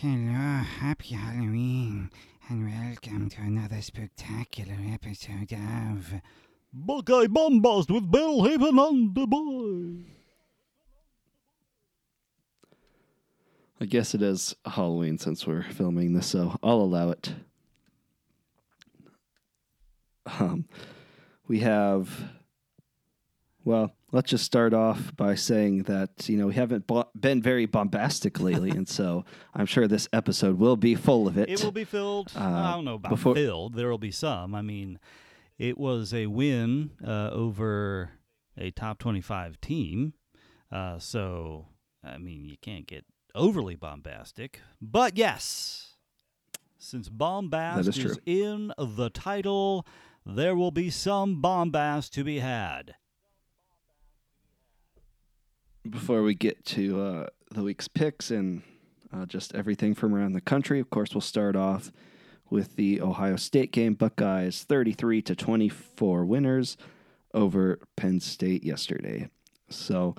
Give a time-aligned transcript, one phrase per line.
[0.00, 2.08] Hello, happy Halloween,
[2.48, 6.14] and welcome to another spectacular episode of
[6.72, 10.04] Buckeye Bombast with Bill Haven and the boy.
[13.80, 17.34] I guess it is Halloween since we're filming this, so I'll allow it.
[20.38, 20.66] Um,
[21.48, 22.37] we have,
[23.68, 27.66] well, let's just start off by saying that, you know, we haven't bo- been very
[27.66, 31.50] bombastic lately, and so I'm sure this episode will be full of it.
[31.50, 32.32] It will be filled.
[32.34, 33.74] Uh, I don't know about before- filled.
[33.74, 34.54] There will be some.
[34.54, 34.98] I mean,
[35.58, 38.12] it was a win uh, over
[38.56, 40.14] a top 25 team.
[40.72, 41.66] Uh, so,
[42.02, 43.04] I mean, you can't get
[43.34, 44.60] overly bombastic.
[44.80, 45.96] But yes,
[46.78, 48.16] since bombast is true.
[48.24, 49.86] in the title,
[50.24, 52.94] there will be some bombast to be had.
[55.90, 58.62] Before we get to uh, the week's picks and
[59.12, 61.92] uh, just everything from around the country, of course, we'll start off
[62.50, 63.94] with the Ohio State game.
[63.94, 66.76] Buckeyes 33 to 24 winners
[67.32, 69.28] over Penn State yesterday.
[69.70, 70.14] So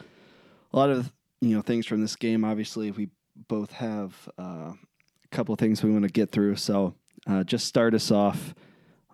[0.74, 2.44] a lot of you know things from this game.
[2.44, 3.10] Obviously, we
[3.48, 6.56] both have uh, a couple things we want to get through.
[6.56, 6.96] So
[7.28, 8.56] uh, just start us off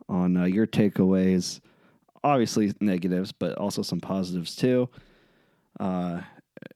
[0.08, 1.60] on uh, your takeaways.
[2.24, 4.90] Obviously negatives, but also some positives too.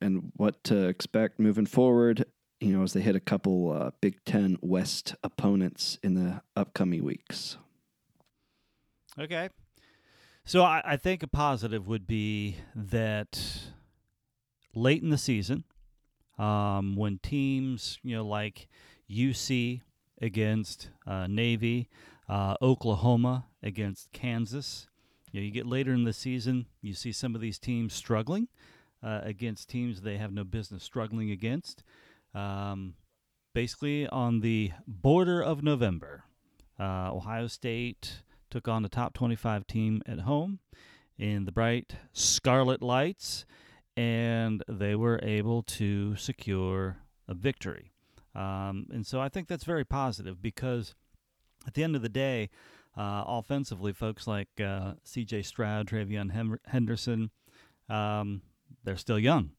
[0.01, 2.25] And what to expect moving forward.
[2.59, 7.05] You know, as they hit a couple uh, Big Ten West opponents in the upcoming
[7.05, 7.57] weeks.
[9.17, 9.49] Okay.
[10.43, 13.39] So I, I think a positive would be that
[14.73, 15.63] late in the season,
[16.37, 18.67] um, when teams, you know, like
[19.09, 19.81] UC
[20.21, 21.89] against uh, Navy,
[22.27, 24.87] uh, Oklahoma against Kansas,
[25.31, 28.47] you know, you get later in the season, you see some of these teams struggling
[29.03, 31.83] uh, against teams they have no business struggling against.
[32.33, 32.95] Um,
[33.53, 36.23] basically, on the border of November,
[36.79, 40.59] uh, Ohio State took on the top 25 team at home
[41.17, 43.45] in the bright scarlet lights,
[43.97, 46.97] and they were able to secure
[47.27, 47.91] a victory.
[48.35, 50.95] Um, and so I think that's very positive because
[51.67, 52.49] at the end of the day,
[52.97, 55.43] uh, offensively, folks like uh, C.J.
[55.43, 57.31] Stroud, TreVeyon Henderson,
[57.89, 58.41] um,
[58.83, 59.51] they're still young.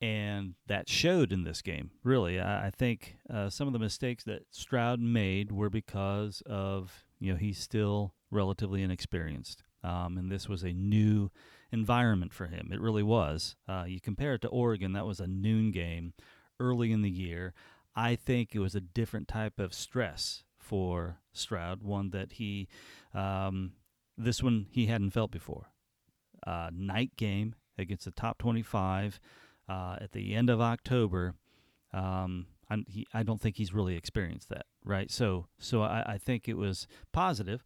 [0.00, 2.38] And that showed in this game, really.
[2.38, 7.32] I, I think uh, some of the mistakes that Stroud made were because of, you
[7.32, 9.62] know, he's still relatively inexperienced.
[9.82, 11.30] Um, and this was a new
[11.72, 12.70] environment for him.
[12.72, 13.56] It really was.
[13.66, 16.12] Uh, you compare it to Oregon, that was a noon game
[16.60, 17.54] early in the year.
[17.94, 22.68] I think it was a different type of stress for Stroud, one that he,
[23.14, 23.72] um,
[24.18, 25.70] this one he hadn't felt before.
[26.46, 29.20] Uh, night game against the top 25
[29.68, 31.34] uh, at the end of October.
[31.92, 32.46] Um,
[32.86, 35.10] he, I don't think he's really experienced that, right?
[35.10, 37.62] So, so I, I think it was positive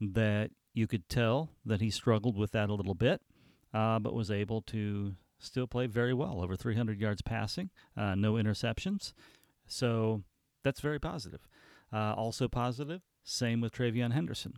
[0.00, 3.22] that you could tell that he struggled with that a little bit,
[3.72, 8.34] uh, but was able to still play very well, over 300 yards passing, uh, no
[8.34, 9.12] interceptions.
[9.66, 10.22] So
[10.62, 11.48] that's very positive.
[11.92, 14.54] Uh, also positive, same with TreVeyon Henderson,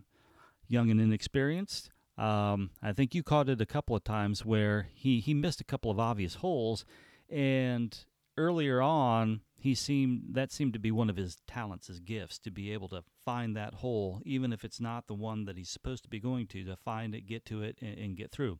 [0.67, 1.89] young and inexperienced.
[2.17, 5.65] Um, I think you caught it a couple of times where he, he missed a
[5.65, 6.85] couple of obvious holes,
[7.29, 7.97] and
[8.37, 12.51] earlier on he seemed that seemed to be one of his talents, his gifts, to
[12.51, 16.03] be able to find that hole, even if it's not the one that he's supposed
[16.03, 18.59] to be going to, to find it, get to it, and, and get through.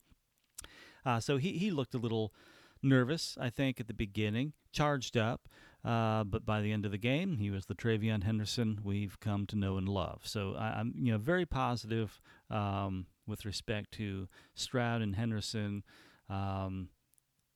[1.06, 2.34] Uh, so he, he looked a little
[2.82, 5.48] nervous, I think, at the beginning, charged up,
[5.84, 9.46] uh, but by the end of the game, he was the TreVeyon Henderson we've come
[9.48, 10.22] to know and love.
[10.24, 15.84] So I, I'm you know very positive um, with respect to Stroud and Henderson.
[16.30, 16.90] Um,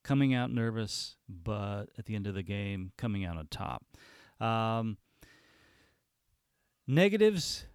[0.04, 3.84] coming out nervous, but at the end of the game, coming out on top.
[4.40, 4.98] Um,
[6.88, 7.66] negatives,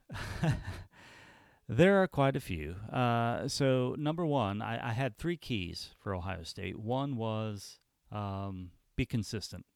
[1.68, 2.76] there are quite a few.
[2.92, 6.78] Uh, so, number one, I, I had three keys for Ohio State.
[6.78, 7.78] One was
[8.10, 9.66] um, be consistent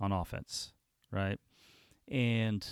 [0.00, 0.72] on offense,
[1.10, 1.38] right?
[2.06, 2.66] And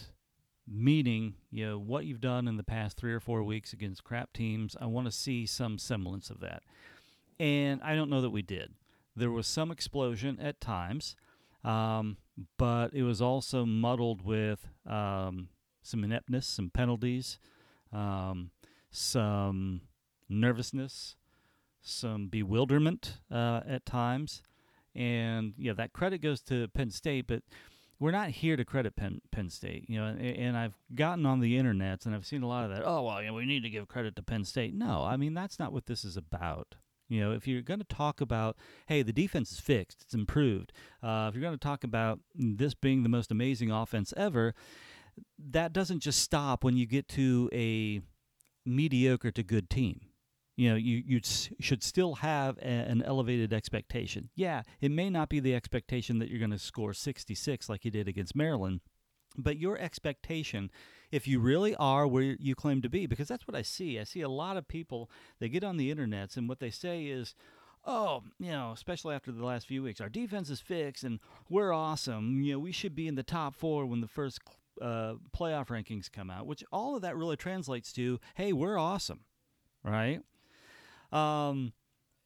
[0.69, 4.33] meaning, you know, what you've done in the past three or four weeks against crap
[4.33, 6.63] teams, I want to see some semblance of that.
[7.39, 8.75] And I don't know that we did.
[9.15, 11.17] There was some explosion at times,
[11.65, 12.17] um,
[12.59, 15.49] but it was also muddled with um,
[15.83, 17.39] some ineptness, some penalties,
[17.93, 18.51] um,
[18.91, 19.83] some
[20.29, 21.17] nervousness,
[21.81, 24.43] some bewilderment uh, at times.
[24.95, 27.43] And yeah, that credit goes to Penn State, but
[27.99, 30.07] we're not here to credit Penn, Penn State, you know.
[30.07, 32.83] And, and I've gotten on the internets and I've seen a lot of that.
[32.85, 34.75] Oh well, you know, we need to give credit to Penn State.
[34.75, 36.75] No, I mean that's not what this is about.
[37.09, 38.57] You know, if you're going to talk about,
[38.89, 40.73] hey, the defense is fixed, it's improved.
[41.03, 44.55] Uh, if you're going to talk about this being the most amazing offense ever,
[45.39, 48.01] that doesn't just stop when you get to a
[48.65, 50.01] mediocre to good team.
[50.57, 51.21] You know, you you
[51.61, 54.31] should still have a, an elevated expectation.
[54.35, 57.91] Yeah, it may not be the expectation that you're going to score 66 like you
[57.91, 58.81] did against Maryland,
[59.37, 60.71] but your expectation
[61.11, 63.99] if you really are where you claim to be because that's what i see.
[63.99, 67.05] I see a lot of people they get on the internets and what they say
[67.05, 67.35] is
[67.85, 71.73] oh you know especially after the last few weeks our defense is fixed and we're
[71.73, 72.43] awesome.
[72.43, 74.41] You know we should be in the top four when the first
[74.81, 79.21] uh, playoff rankings come out which all of that really translates to hey we're awesome
[79.83, 80.21] right
[81.13, 81.73] um,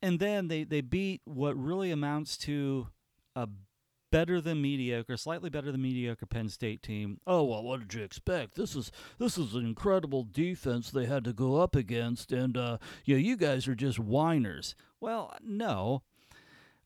[0.03, 2.89] and then they, they beat what really amounts to
[3.37, 3.49] a
[4.11, 7.21] better than mediocre, slightly better than mediocre Penn State team.
[7.27, 8.55] Oh well, what did you expect?
[8.55, 12.79] This is this is an incredible defense they had to go up against, and uh,
[13.05, 14.75] yeah, you guys are just whiners.
[15.01, 16.03] Well, no,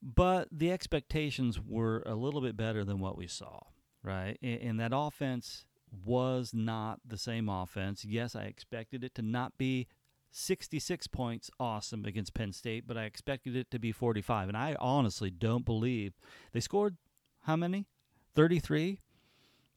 [0.02, 3.60] but the expectations were a little bit better than what we saw,
[4.02, 4.38] right?
[4.42, 5.64] And, and that offense
[6.04, 8.04] was not the same offense.
[8.04, 9.86] Yes, I expected it to not be
[10.34, 14.48] 66 points awesome against Penn State, but I expected it to be 45.
[14.48, 16.14] And I honestly don't believe
[16.52, 16.96] they scored
[17.42, 17.86] how many?
[18.34, 18.98] 33.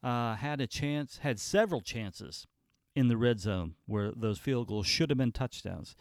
[0.04, 2.48] Uh, had a chance, had several chances
[2.96, 5.96] in the red zone where those field goals should have been touchdowns.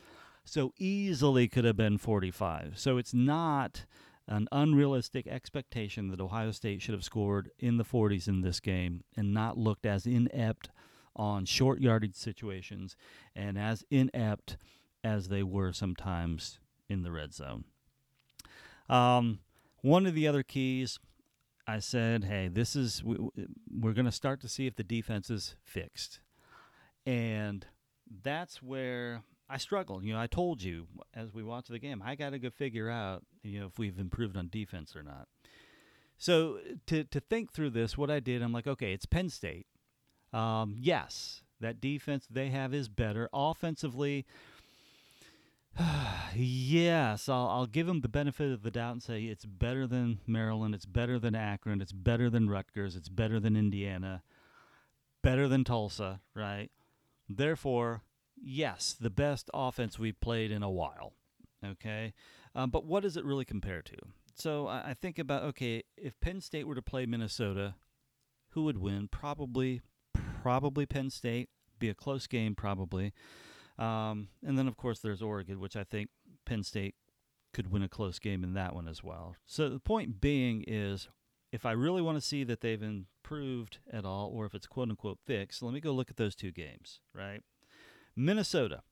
[0.44, 2.79] So easily could have been 45.
[2.79, 3.85] So it's not
[4.26, 9.05] an unrealistic expectation that Ohio State should have scored in the 40s in this game
[9.17, 10.70] and not looked as inept
[11.17, 12.95] on short yardage situations
[13.35, 14.57] and as inept
[15.03, 16.59] as they were sometimes
[16.89, 17.65] in the red zone.
[18.89, 19.41] Um,
[19.83, 20.99] one of the other keys
[21.67, 23.17] I said, hey, this is, we,
[23.71, 26.21] we're going to start to see if the defense is fixed.
[27.05, 27.67] And
[28.23, 30.05] that's where I struggled.
[30.05, 32.89] You know, I told you as we watched the game, I got to go figure
[32.89, 35.27] out, you know, if we've improved on defense or not.
[36.19, 39.67] So to, to think through this, what I did, I'm like, okay, it's Penn State.
[40.32, 43.28] Um, yes, that defense they have is better.
[43.32, 44.26] Offensively,
[46.34, 50.20] yes, I'll, I'll give them the benefit of the doubt and say it's better than
[50.26, 54.23] Maryland, it's better than Akron, it's better than Rutgers, it's better than Indiana,
[55.23, 56.70] better than Tulsa, right?
[57.29, 58.02] Therefore,
[58.40, 61.12] yes, the best offense we've played in a while.
[61.64, 62.12] Okay,
[62.55, 63.96] um, but what does it really compare to?
[64.34, 67.75] So I, I think about okay, if Penn State were to play Minnesota,
[68.50, 69.08] who would win?
[69.08, 69.81] Probably,
[70.46, 71.48] probably Penn State.
[71.81, 73.12] Be a close game, probably.
[73.81, 76.08] Um, and then, of course, there's Oregon, which I think
[76.44, 76.94] Penn State
[77.52, 79.34] could win a close game in that one as well.
[79.44, 81.08] So the point being is
[81.50, 84.88] if I really want to see that they've improved at all or if it's quote
[84.88, 87.40] unquote fixed, let me go look at those two games, right?
[88.14, 88.82] Minnesota.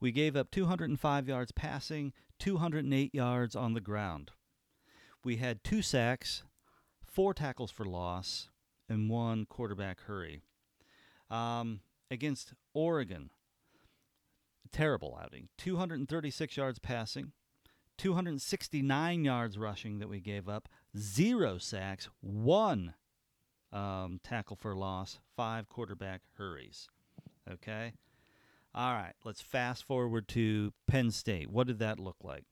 [0.00, 4.30] We gave up 205 yards passing, 208 yards on the ground.
[5.22, 6.44] We had two sacks,
[7.04, 8.48] four tackles for loss,
[8.88, 10.42] and one quarterback hurry.
[11.30, 11.80] Um,
[12.10, 13.30] against Oregon,
[14.72, 15.48] terrible outing.
[15.58, 17.32] 236 yards passing,
[17.98, 22.94] 269 yards rushing that we gave up, zero sacks, one
[23.72, 26.88] um, tackle for loss, five quarterback hurries.
[27.50, 27.94] Okay?
[28.74, 31.50] All right, let's fast forward to Penn State.
[31.50, 32.44] What did that look like?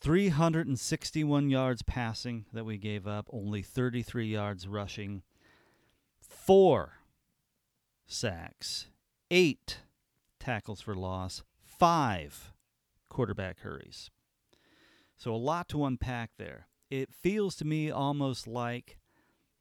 [0.00, 5.22] 361 yards passing that we gave up, only 33 yards rushing,
[6.18, 7.00] four
[8.06, 8.86] sacks,
[9.30, 9.78] eight
[10.38, 12.52] tackles for loss, five
[13.08, 14.10] quarterback hurries.
[15.16, 16.68] So a lot to unpack there.
[16.90, 18.98] It feels to me almost like,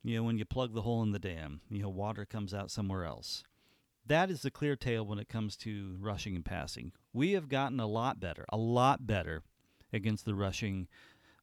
[0.04, 2.70] you know, when you plug the hole in the dam, you know, water comes out
[2.70, 3.44] somewhere else.
[4.06, 6.92] That is the clear tale when it comes to rushing and passing.
[7.14, 9.42] We have gotten a lot better, a lot better
[9.96, 10.88] against the rushing,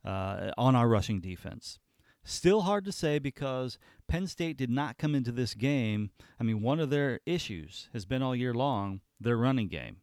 [0.04, 1.78] uh, on our rushing defense.
[2.24, 6.10] Still hard to say because Penn State did not come into this game.
[6.38, 9.96] I mean, one of their issues has been all year long their running game,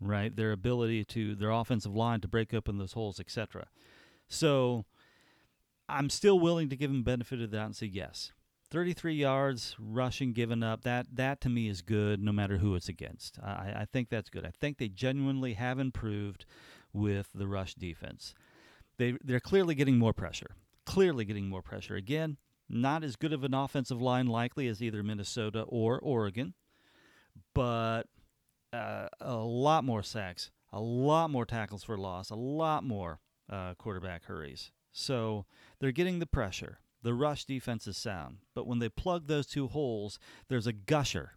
[0.00, 0.34] right?
[0.34, 3.68] Their ability to their offensive line to break open those holes, etc.
[4.28, 4.84] So
[5.88, 8.32] I'm still willing to give them benefit of the doubt and say yes.
[8.70, 12.88] 33 yards rushing given up that that to me is good no matter who it's
[12.88, 16.46] against I, I think that's good i think they genuinely have improved
[16.92, 18.34] with the rush defense
[18.98, 22.36] they, they're clearly getting more pressure clearly getting more pressure again
[22.68, 26.54] not as good of an offensive line likely as either minnesota or oregon
[27.54, 28.04] but
[28.72, 33.20] uh, a lot more sacks, a lot more tackles for loss, a lot more
[33.50, 34.72] uh, quarterback hurries.
[34.92, 35.46] So
[35.78, 36.78] they're getting the pressure.
[37.02, 38.38] The rush defense is sound.
[38.54, 40.18] But when they plug those two holes,
[40.48, 41.32] there's a gusher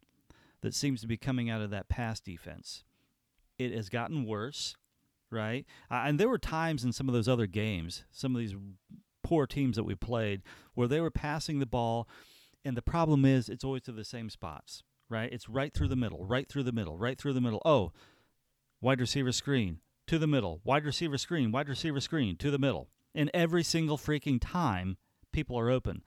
[0.61, 2.83] that seems to be coming out of that pass defense.
[3.57, 4.75] It has gotten worse.
[5.31, 5.65] Right?
[5.89, 8.55] Uh, and there were times in some of those other games, some of these
[9.23, 10.41] poor teams that we played,
[10.73, 12.07] where they were passing the ball,
[12.63, 15.31] and the problem is it's always to the same spots, right?
[15.31, 17.61] It's right through the middle, right through the middle, right through the middle.
[17.65, 17.91] Oh,
[18.81, 22.89] wide receiver screen to the middle, wide receiver screen, wide receiver screen to the middle.
[23.13, 24.97] And every single freaking time,
[25.31, 26.03] people are open.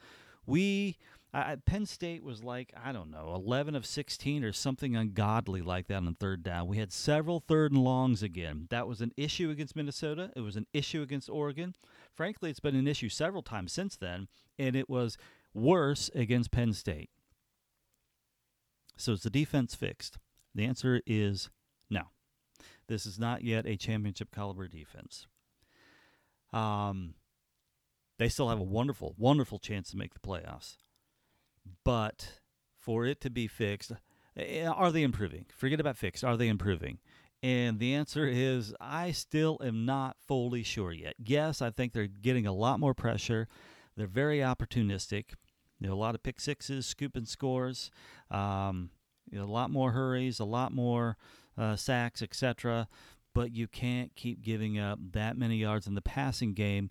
[0.46, 0.98] We
[1.32, 5.96] Penn State was like, I don't know, 11 of 16 or something ungodly like that
[5.96, 6.68] on third down.
[6.68, 8.66] We had several third and longs again.
[8.70, 10.30] That was an issue against Minnesota.
[10.34, 11.74] It was an issue against Oregon.
[12.14, 15.18] Frankly, it's been an issue several times since then, and it was
[15.52, 17.10] worse against Penn State.
[18.96, 20.18] So is the defense fixed?
[20.54, 21.50] The answer is
[21.90, 22.04] no.
[22.88, 25.26] This is not yet a championship caliber defense.
[26.54, 27.14] Um,
[28.18, 30.76] they still have a wonderful, wonderful chance to make the playoffs.
[31.84, 32.40] But
[32.78, 33.92] for it to be fixed,
[34.36, 35.46] eh, are they improving?
[35.56, 36.24] Forget about fixed.
[36.24, 36.98] Are they improving?
[37.42, 41.14] And the answer is I still am not fully sure yet.
[41.24, 43.48] Yes, I think they're getting a lot more pressure.
[43.96, 45.34] They're very opportunistic.
[45.78, 47.90] You know, a lot of pick sixes, scooping scores,
[48.30, 48.90] um,
[49.30, 51.16] you know, a lot more hurries, a lot more
[51.56, 52.88] uh, sacks, etc.
[53.34, 56.90] But you can't keep giving up that many yards in the passing game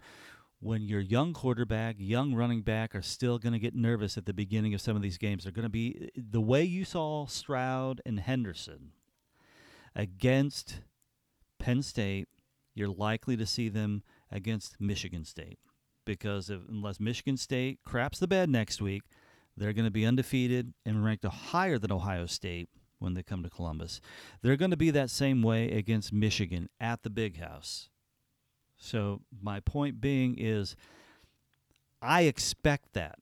[0.60, 4.34] when your young quarterback, young running back are still going to get nervous at the
[4.34, 5.44] beginning of some of these games.
[5.44, 8.92] They're going to be the way you saw Stroud and Henderson
[9.96, 10.82] against
[11.60, 12.28] Penn State,
[12.74, 15.60] you're likely to see them against Michigan State
[16.06, 19.04] because if, unless Michigan State craps the bed next week,
[19.56, 23.50] they're going to be undefeated and ranked higher than Ohio State when they come to
[23.50, 24.00] Columbus.
[24.42, 27.90] They're going to be that same way against Michigan at the Big House.
[28.78, 30.76] So my point being is
[32.02, 33.20] I expect that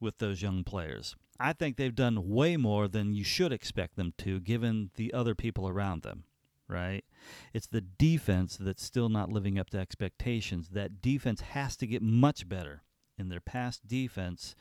[0.00, 1.16] with those young players.
[1.38, 5.34] I think they've done way more than you should expect them to given the other
[5.34, 6.24] people around them,
[6.68, 7.04] right?
[7.52, 10.68] It's the defense that's still not living up to expectations.
[10.70, 12.82] That defense has to get much better
[13.18, 14.54] in their past defense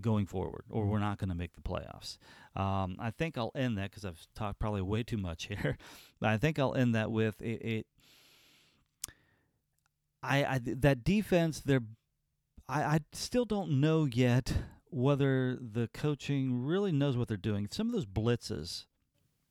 [0.00, 2.18] going forward, or we're not going to make the playoffs.
[2.54, 5.76] Um, I think I'll end that because I've talked probably way too much here.
[6.20, 7.86] but I think I'll end that with it, it
[10.22, 11.82] I, I that defense, they're
[12.68, 14.52] I, I still don't know yet
[14.90, 17.68] whether the coaching really knows what they're doing.
[17.70, 18.86] Some of those blitzes,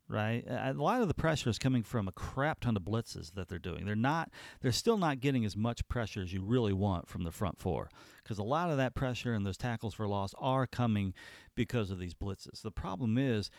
[0.07, 0.43] right?
[0.47, 3.59] A lot of the pressure is coming from a crap ton of blitzes that they're
[3.59, 3.86] doing.
[3.86, 4.29] They're not.
[4.62, 7.89] They're still not getting as much pressure as you really want from the front four
[8.24, 11.13] because a lot of that pressure and those tackles for loss are coming
[11.55, 12.62] because of these blitzes.
[12.62, 13.50] The problem is,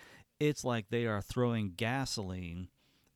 [0.40, 2.68] it's like they are throwing gasoline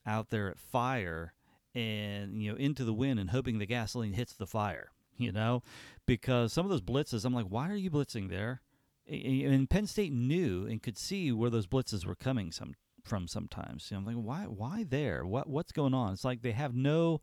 [0.04, 1.34] out there at fire
[1.74, 5.62] and you know into the wind and hoping the gasoline hits the fire you know?
[6.06, 8.60] Because some of those blitzes i'm like why are you blitzing there?
[9.08, 12.74] And penn state knew and could see where those blitzes were coming some
[13.04, 13.90] from sometimes.
[13.90, 15.24] You know, i'm like why why there?
[15.24, 16.12] What what's going on?
[16.12, 17.20] It's like they have no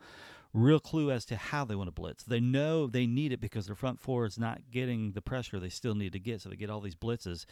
[0.52, 2.24] real clue as to how they want to blitz.
[2.24, 5.70] They know they need it because their front four is not getting the pressure they
[5.70, 7.46] still need to get so they get all these blitzes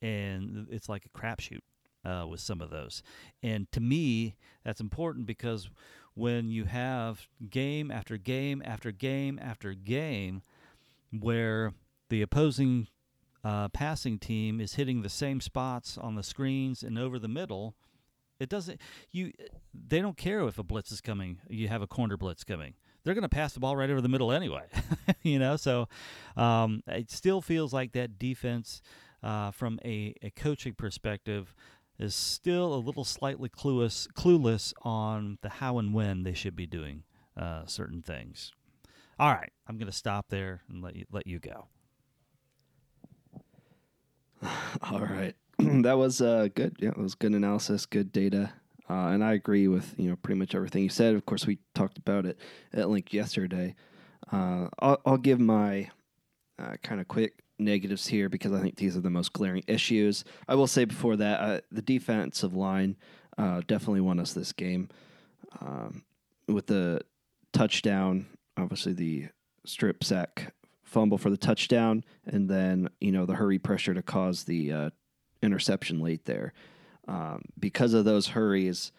[0.00, 1.60] and it's like a crapshoot
[2.04, 3.02] uh, with some of those.
[3.42, 5.70] And to me that's important because
[6.14, 10.42] when you have game after game after game after game
[11.10, 11.72] where
[12.08, 12.88] the opposing
[13.44, 17.74] uh, passing team is hitting the same spots on the screens and over the middle.
[18.38, 19.32] It doesn't you
[19.72, 21.38] they don't care if a blitz is coming.
[21.48, 22.74] You have a corner blitz coming.
[23.04, 24.66] They're going to pass the ball right over the middle anyway.
[25.22, 25.88] you know, so
[26.36, 28.80] um, it still feels like that defense
[29.22, 31.54] uh, from a, a coaching perspective
[32.02, 36.66] is still a little slightly clueless, clueless on the how and when they should be
[36.66, 37.04] doing
[37.36, 38.50] uh, certain things.
[39.20, 41.68] All right, I'm going to stop there and let you let you go.
[44.82, 46.76] All right, that was uh, good.
[46.80, 48.52] Yeah, it was good analysis, good data,
[48.90, 51.14] uh, and I agree with you know pretty much everything you said.
[51.14, 52.36] Of course, we talked about it
[52.72, 53.76] at length yesterday.
[54.32, 55.90] Uh, I'll, I'll, give my
[56.58, 60.24] uh, kind of quick negatives here because I think these are the most glaring issues.
[60.48, 62.96] I will say before that, uh, the defensive line
[63.38, 64.88] uh, definitely won us this game
[65.60, 66.02] um,
[66.46, 67.00] with the
[67.52, 68.26] touchdown.
[68.56, 69.28] Obviously, the
[69.64, 74.44] strip sack fumble for the touchdown, and then you know the hurry pressure to cause
[74.44, 74.90] the uh,
[75.42, 76.52] interception late there.
[77.08, 78.92] Um, because of those hurries,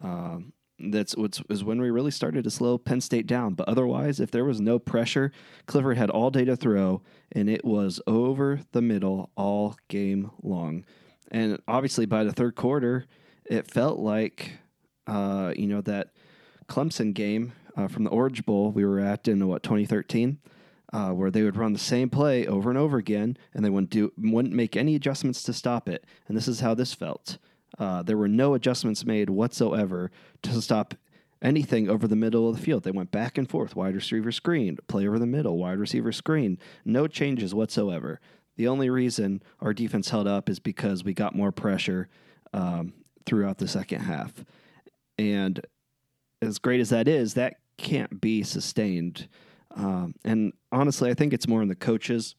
[0.00, 3.54] um, that's what's is when we really started to slow Penn State down.
[3.54, 5.32] But otherwise, if there was no pressure,
[5.66, 10.84] Clifford had all day to throw, and it was over the middle all game long.
[11.30, 13.06] And obviously, by the third quarter,
[13.44, 14.52] it felt like,
[15.06, 16.10] uh, you know, that
[16.68, 20.38] Clemson game uh, from the Orange Bowl we were at in what 2013.
[20.90, 23.90] Uh, where they would run the same play over and over again, and they wouldn't
[23.90, 26.06] do wouldn't make any adjustments to stop it.
[26.26, 27.36] And this is how this felt.
[27.78, 30.10] Uh, there were no adjustments made whatsoever
[30.42, 30.94] to stop
[31.42, 32.82] anything over the middle of the field.
[32.82, 36.58] They went back and forth, wide receiver screen, play over the middle, wide receiver screen.
[36.84, 38.20] No changes whatsoever.
[38.56, 42.08] The only reason our defense held up is because we got more pressure
[42.52, 42.92] um,
[43.24, 44.44] throughout the second half.
[45.16, 45.64] And
[46.42, 49.28] as great as that is, that can't be sustained.
[49.76, 52.34] Um, and honestly, I think it's more in the coaches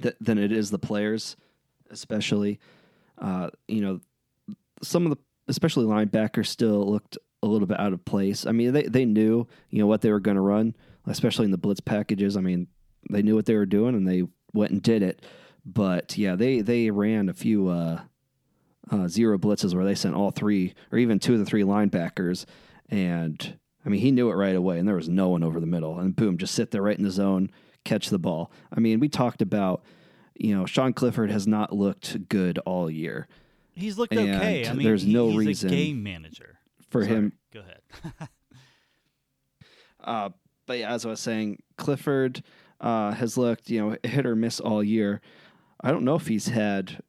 [0.00, 1.36] th- than it is the players,
[1.90, 2.58] especially.
[3.18, 4.00] Uh, you know,
[4.82, 5.18] some of the,
[5.48, 8.46] especially linebackers, still looked a little bit out of place.
[8.46, 10.74] I mean, they, they knew, you know, what they were going to run,
[11.06, 12.36] especially in the blitz packages.
[12.36, 12.66] I mean,
[13.10, 15.24] they knew what they were doing and they went and did it.
[15.64, 18.02] But yeah, they they ran a few uh,
[18.90, 22.46] uh, zero blitzes where they sent all three or even two of the three linebackers,
[22.88, 25.66] and I mean he knew it right away, and there was no one over the
[25.66, 27.50] middle, and boom, just sit there right in the zone,
[27.84, 28.52] catch the ball.
[28.72, 29.84] I mean, we talked about,
[30.36, 33.26] you know, Sean Clifford has not looked good all year.
[33.76, 34.66] He's looked And okay.
[34.66, 36.58] I mean, there's he- no he's reason a game manager
[36.90, 38.28] for Sorry, him Go ahead.
[40.02, 40.30] Uh,
[40.66, 42.44] but yeah, as I was saying, Clifford
[42.80, 45.20] uh, has looked, you know, hit or miss all year.
[45.80, 47.02] I don't know if he's had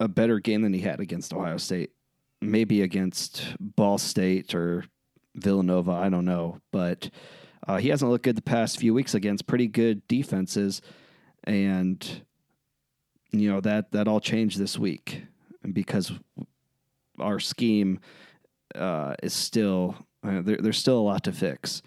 [0.00, 1.90] a better game than he had against Ohio State.
[2.40, 4.84] Maybe against Ball State or
[5.34, 5.92] Villanova.
[5.92, 7.10] I don't know, but
[7.66, 10.80] uh, he hasn't looked good the past few weeks against pretty good defenses,
[11.44, 12.22] and
[13.32, 15.24] you know that that all changed this week
[15.72, 16.12] because
[17.18, 18.00] our scheme
[18.74, 21.82] uh, is still uh, there, there's still a lot to fix.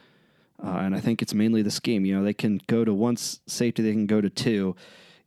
[0.64, 2.06] Uh, and I think it's mainly the scheme.
[2.06, 4.76] You know, they can go to one safety, they can go to two.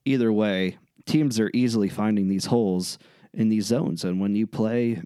[0.04, 2.98] Either way, teams are easily finding these holes
[3.32, 4.04] in these zones.
[4.04, 5.02] And when you play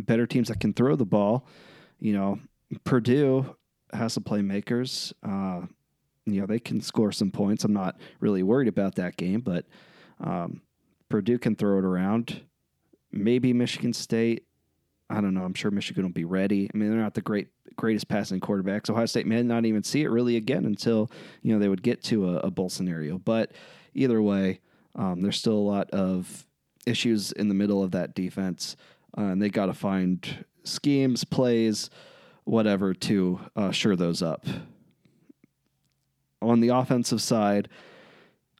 [0.00, 1.46] better teams that can throw the ball,
[2.00, 2.38] you know,
[2.84, 3.54] Purdue
[3.92, 5.12] has some playmakers.
[5.22, 5.66] Uh,
[6.24, 7.64] you know, they can score some points.
[7.64, 9.66] I'm not really worried about that game, but
[10.20, 10.62] um,
[11.08, 12.40] Purdue can throw it around.
[13.12, 14.44] Maybe Michigan State.
[15.08, 15.44] I don't know.
[15.44, 16.68] I'm sure Michigan will be ready.
[16.72, 18.90] I mean, they're not the great greatest passing quarterbacks.
[18.90, 21.10] Ohio State may not even see it really again until
[21.42, 23.18] you know they would get to a, a bowl scenario.
[23.18, 23.52] But
[23.94, 24.60] either way,
[24.94, 26.46] um, there's still a lot of
[26.86, 28.76] issues in the middle of that defense,
[29.16, 31.90] uh, and they got to find schemes, plays,
[32.44, 34.46] whatever to uh, shore those up.
[36.42, 37.68] On the offensive side,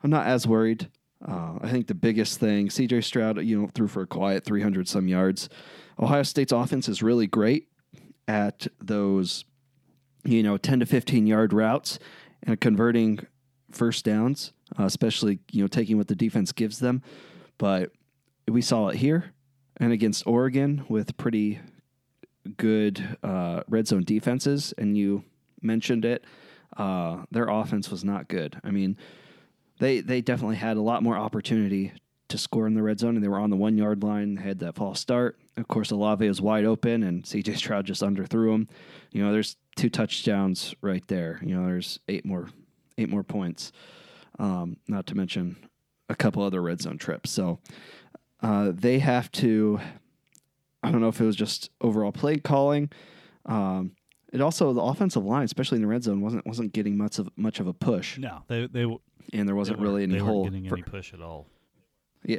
[0.02, 0.88] I'm not as worried.
[1.26, 4.87] Uh, I think the biggest thing, CJ Stroud, you know, threw for a quiet 300
[4.88, 5.48] some yards.
[5.98, 7.68] Ohio State's offense is really great
[8.29, 9.44] at those,
[10.24, 11.98] you know, 10 to 15 yard routes
[12.42, 13.20] and converting
[13.70, 17.02] first downs, uh, especially, you know, taking what the defense gives them.
[17.59, 17.92] But
[18.46, 19.33] we saw it here
[19.79, 21.61] and against Oregon with pretty
[22.57, 24.74] good uh, red zone defenses.
[24.76, 25.24] And you
[25.62, 26.24] mentioned it.
[26.76, 28.61] Uh, their offense was not good.
[28.62, 28.96] I mean,
[29.78, 31.92] they they definitely had a lot more opportunity
[32.28, 34.36] to score in the red zone, and they were on the one yard line.
[34.36, 35.38] Had that false start.
[35.56, 38.68] Of course, Olave was wide open, and CJ Stroud just underthrew him.
[39.12, 41.40] You know, there's two touchdowns right there.
[41.42, 42.48] You know, there's eight more
[42.98, 43.72] eight more points.
[44.38, 45.56] Um, not to mention
[46.08, 47.30] a couple other red zone trips.
[47.30, 47.58] So
[48.42, 49.80] uh, they have to.
[50.82, 52.90] I don't know if it was just overall play calling.
[53.46, 53.92] Um,
[54.32, 57.28] it also the offensive line, especially in the red zone, wasn't wasn't getting much of
[57.36, 58.84] much of a push, No, they they
[59.32, 60.44] and there wasn't really any they hole.
[60.44, 61.46] getting for- any push at all.
[62.24, 62.38] Yeah,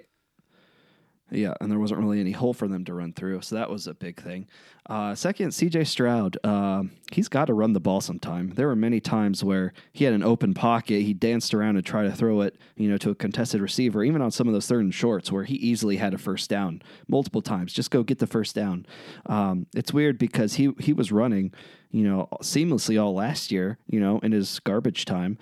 [1.29, 3.85] yeah, and there wasn't really any hole for them to run through, so that was
[3.85, 4.47] a big thing.
[4.89, 5.83] Uh, second, C.J.
[5.83, 8.53] Stroud, um, he's got to run the ball sometime.
[8.55, 12.03] There were many times where he had an open pocket, he danced around and tried
[12.03, 14.05] to throw it, you know, to a contested receiver.
[14.05, 16.81] Even on some of those third and shorts, where he easily had a first down
[17.09, 17.73] multiple times.
[17.73, 18.85] Just go get the first down.
[19.25, 21.53] Um, it's weird because he he was running,
[21.91, 25.37] you know, seamlessly all last year, you know, in his garbage time,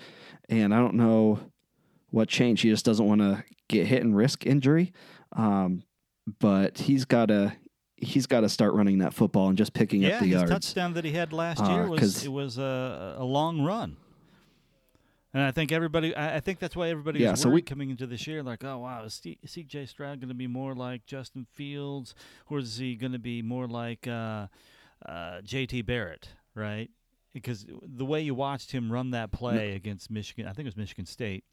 [0.49, 1.39] and I don't know
[2.11, 2.63] what changed.
[2.63, 4.93] He just doesn't want to get hit and risk injury.
[5.33, 5.83] Um,
[6.39, 7.53] but he's got to
[7.97, 10.51] he's got to start running that football and just picking yeah, up the his yards.
[10.51, 13.97] touchdown that he had last Uh, year was it was a, a long run.
[15.33, 17.61] And I think everybody, I I think that's why everybody Yeah, was so worried we-
[17.63, 18.41] coming into this year.
[18.41, 19.87] Like, oh wow, is C- C.J.
[19.87, 22.15] Stroud going to be more like Justin Fields,
[22.49, 24.47] or is he going to be more like uh,
[25.05, 25.81] uh, J.T.
[25.81, 26.29] Barrett?
[26.53, 26.89] Right?
[27.35, 30.77] Because the way you watched him run that play against Michigan, I think it was
[30.77, 31.43] Michigan State,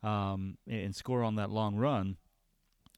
[0.00, 2.18] um, and score on that long run,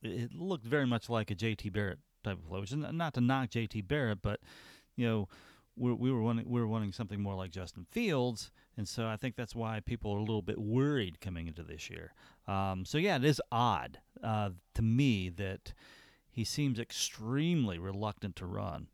[0.03, 1.69] it, it looked very much like a J.T.
[1.69, 2.59] Barrett type of play.
[2.59, 3.81] Which is not to knock J.T.
[3.81, 4.39] Barrett, but
[4.95, 5.27] you know,
[5.75, 9.17] we we were wanting we were wanting something more like Justin Fields, and so I
[9.17, 12.13] think that's why people are a little bit worried coming into this year.
[12.47, 15.73] Um, so yeah, it is odd uh, to me that
[16.29, 18.89] he seems extremely reluctant to run.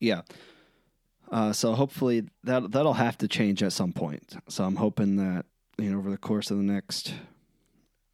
[0.00, 0.22] Yeah.
[1.30, 4.36] Uh, so hopefully that that'll have to change at some point.
[4.48, 5.44] So I'm hoping that
[5.76, 7.12] you know over the course of the next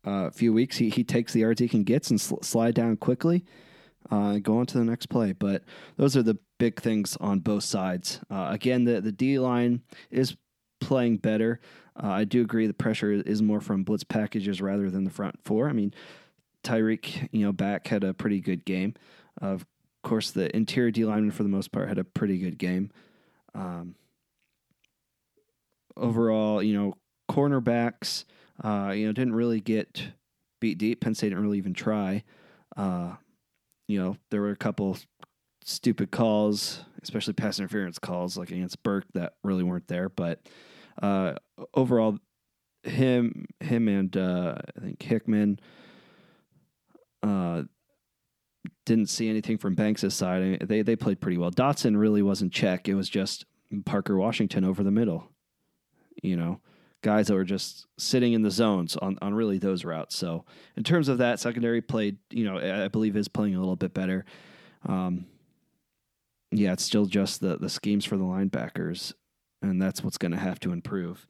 [0.04, 2.96] uh, few weeks, he, he takes the yards he can get and sl- slide down
[2.96, 3.44] quickly,
[4.10, 5.32] uh, go on to the next play.
[5.32, 5.62] But
[5.96, 8.20] those are the big things on both sides.
[8.30, 10.36] Uh, again, the, the D line is
[10.80, 11.60] playing better.
[12.00, 15.36] Uh, I do agree the pressure is more from blitz packages rather than the front
[15.44, 15.68] four.
[15.68, 15.94] I mean,
[16.62, 18.94] Tyreek, you know, back had a pretty good game.
[19.40, 19.66] Of
[20.04, 22.90] course, the interior D lineman for the most part had a pretty good game.
[23.54, 23.96] Um,
[25.96, 26.94] overall, you know,
[27.30, 28.24] cornerbacks,
[28.62, 30.08] uh, you know, didn't really get
[30.60, 31.00] beat deep.
[31.00, 32.22] Penn State didn't really even try.
[32.76, 33.14] Uh,
[33.88, 34.96] you know, there were a couple
[35.64, 40.08] stupid calls, especially pass interference calls, like against Burke, that really weren't there.
[40.08, 40.40] But
[41.02, 41.34] uh,
[41.74, 42.18] overall,
[42.82, 45.58] him, him, and uh, I think Hickman
[47.22, 47.62] uh,
[48.84, 50.42] didn't see anything from Banks' side.
[50.42, 51.50] I mean, they they played pretty well.
[51.50, 52.88] Dotson really wasn't check.
[52.88, 53.44] It was just
[53.84, 55.30] Parker Washington over the middle.
[56.22, 56.60] You know,
[57.02, 60.16] guys that were just sitting in the zones on, on really those routes.
[60.16, 60.44] So
[60.76, 63.92] in terms of that, secondary played, you know, I believe is playing a little bit
[63.92, 64.24] better.
[64.86, 65.26] Um,
[66.50, 69.12] yeah, it's still just the the schemes for the linebackers,
[69.60, 71.26] and that's what's going to have to improve,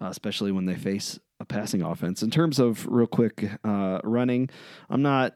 [0.00, 2.22] uh, especially when they face a passing offense.
[2.22, 4.50] In terms of real quick uh, running,
[4.90, 5.34] I'm not.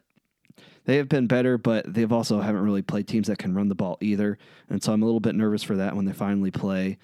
[0.85, 3.75] They have been better, but they've also haven't really played teams that can run the
[3.75, 4.37] ball either,
[4.69, 6.97] and so I'm a little bit nervous for that when they finally play.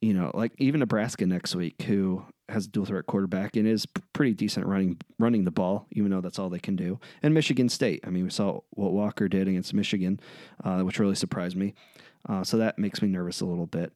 [0.00, 3.86] You know, like even Nebraska next week, who has a dual threat quarterback and is
[4.12, 6.98] pretty decent running running the ball, even though that's all they can do.
[7.22, 10.20] And Michigan State, I mean, we saw what Walker did against Michigan,
[10.64, 11.74] uh, which really surprised me.
[12.28, 13.92] Uh, so that makes me nervous a little bit.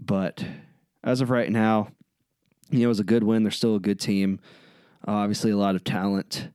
[0.00, 0.44] But
[1.02, 1.88] as of right now,
[2.70, 3.42] you know, it was a good win.
[3.42, 4.40] They're still a good team.
[5.06, 6.48] Uh, obviously, a lot of talent.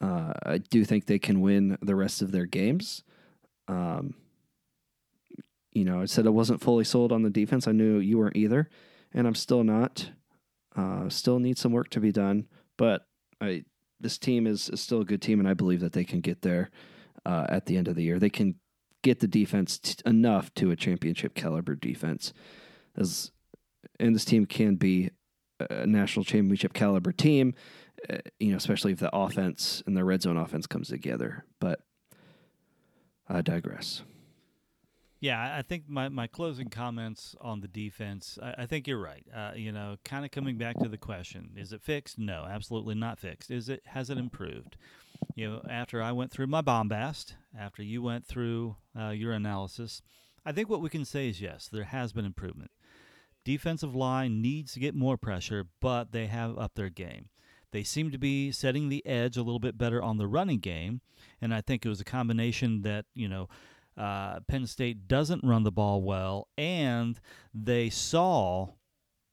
[0.00, 3.02] Uh, I do think they can win the rest of their games.
[3.68, 4.14] Um,
[5.72, 7.66] you know, I said I wasn't fully sold on the defense.
[7.66, 8.68] I knew you weren't either,
[9.12, 10.10] and I'm still not.
[10.74, 13.06] Uh, still need some work to be done, but
[13.40, 13.64] I
[13.98, 16.42] this team is, is still a good team, and I believe that they can get
[16.42, 16.70] there
[17.24, 18.18] uh, at the end of the year.
[18.18, 18.56] They can
[19.02, 22.32] get the defense t- enough to a championship caliber defense,
[22.96, 23.32] as
[23.98, 25.10] and this team can be
[25.70, 27.54] a national championship caliber team.
[28.08, 31.44] Uh, you know, especially if the offense and the red zone offense comes together.
[31.60, 31.80] But
[33.28, 34.02] I digress.
[35.20, 39.26] Yeah, I- think my, my closing comments on the defense, I, I think you're right.
[39.34, 42.18] Uh, you know, kind of coming back to the question, is it fixed?
[42.18, 43.50] No, absolutely not fixed.
[43.50, 44.76] Is it has it improved?
[45.34, 50.02] You know, after I went through my bombast, after you went through uh, your analysis,
[50.44, 52.70] I think what we can say is yes, there has been improvement.
[53.44, 57.30] Defensive line needs to get more pressure, but they have up their game.
[57.72, 61.00] They seem to be setting the edge a little bit better on the running game,
[61.40, 63.48] and I think it was a combination that you know
[63.96, 67.18] uh, Penn State doesn't run the ball well, and
[67.54, 68.68] they saw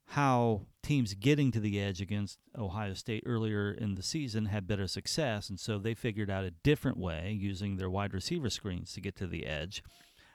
[0.08, 4.86] how teams getting to the edge against Ohio State earlier in the season had better
[4.86, 9.00] success, and so they figured out a different way using their wide receiver screens to
[9.00, 9.82] get to the edge.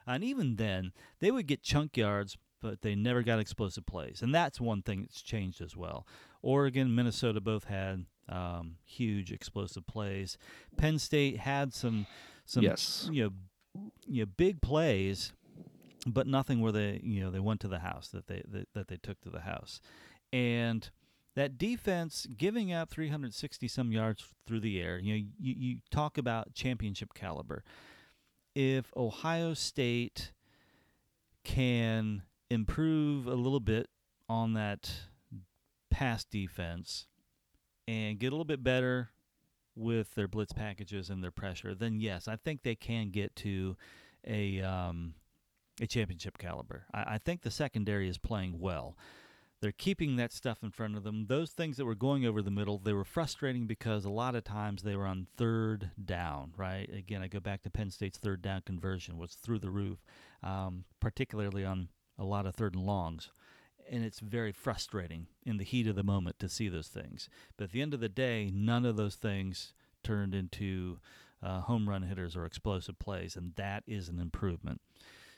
[0.08, 4.34] And even then, they would get chunk yards, but they never got explosive plays, and
[4.34, 6.06] that's one thing that's changed as well.
[6.42, 10.38] Oregon, Minnesota both had um, huge explosive plays.
[10.78, 12.06] Penn State had some
[12.46, 13.10] some Yes.
[13.12, 15.34] you know you know big plays,
[16.08, 18.88] but nothing where they you know they went to the house that they that, that
[18.88, 19.82] they took to the house,
[20.32, 20.90] and
[21.36, 24.98] that defense giving up 360 some yards through the air.
[25.00, 27.64] You know you, you talk about championship caliber.
[28.56, 30.32] If Ohio State
[31.44, 33.88] can improve a little bit
[34.28, 34.92] on that
[36.00, 37.08] pass defense
[37.86, 39.10] and get a little bit better
[39.76, 43.76] with their blitz packages and their pressure, then yes, I think they can get to
[44.26, 45.16] a um,
[45.82, 46.86] a championship caliber.
[46.94, 48.98] I, I think the secondary is playing well.
[49.62, 51.26] They're keeping that stuff in front of them.
[51.28, 54.46] Those things that were going over the middle, they were frustrating because a lot of
[54.46, 56.90] times they were on third down, right?
[56.94, 59.98] Again, I go back to Penn State's third down conversion was through the roof,
[60.44, 63.32] um, particularly on a lot of third and longs
[63.90, 67.30] and it's very frustrating in the heat of the moment to see those things.
[67.58, 69.74] But at the end of the day, none of those things
[70.04, 71.00] turned into
[71.42, 74.82] uh, home run hitters or explosive plays, and that is an improvement.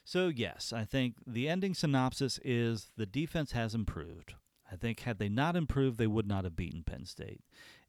[0.04, 4.34] So, yes, I think the ending synopsis is the defense has improved.
[4.72, 7.42] I think had they not improved, they would not have beaten Penn State.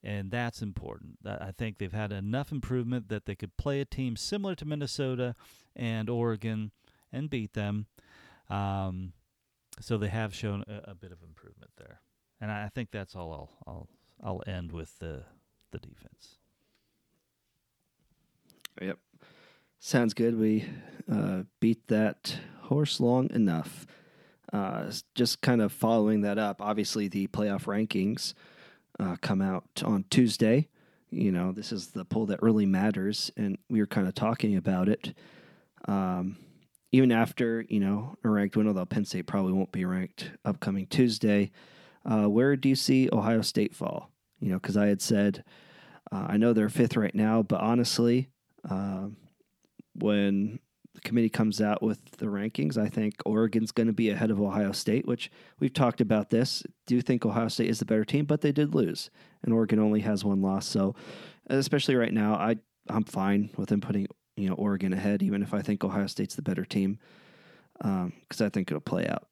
[0.02, 1.18] And that's important.
[1.24, 5.36] I think they've had enough improvement that they could play a team similar to Minnesota
[5.76, 6.72] and Oregon
[7.12, 7.86] and beat them.
[8.50, 9.12] Um,
[9.80, 12.00] so they have shown a, a, bit of improvement there,
[12.40, 13.88] and I think that's all I'll I'll,
[14.22, 15.24] I'll end with the
[15.70, 16.38] the defense.
[18.80, 18.98] Yep,
[19.78, 20.38] sounds good.
[20.38, 20.66] We
[21.10, 23.86] uh, beat that horse long enough.
[24.52, 28.34] Uh, just kind of following that up, obviously the playoff rankings
[29.00, 30.68] uh, come out on Tuesday.
[31.10, 34.56] You know, this is the poll that really matters, and we were kind of talking
[34.56, 35.14] about it.
[35.86, 36.36] Um,
[36.92, 40.86] even after you know a ranked win, although Penn State probably won't be ranked upcoming
[40.86, 41.50] Tuesday,
[42.04, 44.10] uh, where do you see Ohio State fall?
[44.40, 45.44] You know, because I had said
[46.12, 48.28] uh, I know they're fifth right now, but honestly,
[48.68, 49.16] um,
[49.94, 50.58] when
[50.94, 54.40] the committee comes out with the rankings, I think Oregon's going to be ahead of
[54.40, 56.62] Ohio State, which we've talked about this.
[56.86, 59.10] Do think Ohio State is the better team, but they did lose,
[59.42, 60.66] and Oregon only has one loss.
[60.66, 60.94] So,
[61.46, 62.56] especially right now, I
[62.88, 66.34] I'm fine with them putting you know Oregon ahead, even if I think Ohio State's
[66.34, 66.98] the better team,
[67.78, 69.26] because um, I think it'll play out,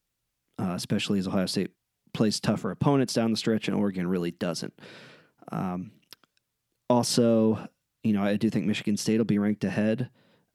[0.59, 1.71] uh, especially as Ohio State
[2.13, 4.75] plays tougher opponents down the stretch, and Oregon really doesn't.
[5.53, 5.93] Um,
[6.89, 7.69] also,
[8.03, 10.11] you know, I do think Michigan State will be ranked ahead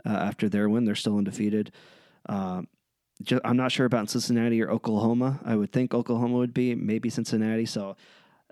[0.06, 0.86] uh, after their win.
[0.86, 1.72] They're still undefeated.
[2.28, 2.68] Um,
[3.24, 5.40] just, I'm not sure about Cincinnati or Oklahoma.
[5.46, 7.66] I would think Oklahoma would be, maybe Cincinnati.
[7.66, 7.96] So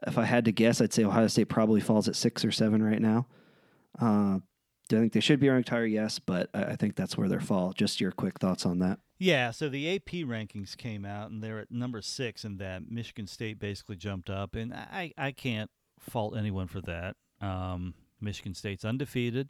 [0.07, 2.81] if I had to guess, I'd say Ohio State probably falls at six or seven
[2.81, 3.27] right now.
[3.99, 4.39] Uh,
[4.89, 5.85] do I think they should be ranked higher?
[5.85, 7.73] Yes, but I, think that's where they fall.
[7.73, 8.99] Just your quick thoughts on that.
[9.17, 13.27] Yeah, so the AP rankings came out, and they're at number six, and that Michigan
[13.27, 17.15] State basically jumped up, and I, I can't fault anyone for that.
[17.39, 19.49] Um, Michigan State's undefeated.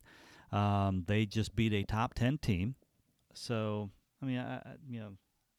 [0.51, 2.75] Um, they just beat a top ten team,
[3.33, 3.89] so
[4.21, 5.13] I mean, I, you know,